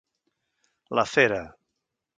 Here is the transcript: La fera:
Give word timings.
La 0.99 1.05
fera: 1.13 1.41